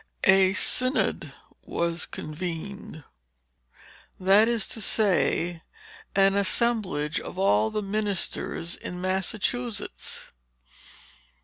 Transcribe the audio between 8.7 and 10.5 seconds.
in Massachusetts.